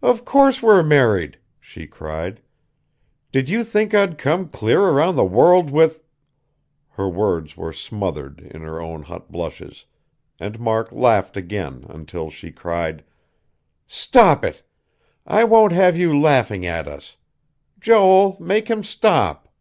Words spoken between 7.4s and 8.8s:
were smothered in her